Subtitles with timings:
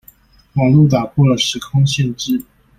[0.55, 2.43] 網路打破了時空限制